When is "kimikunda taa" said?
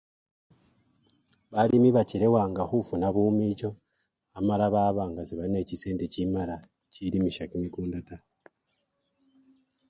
7.51-8.23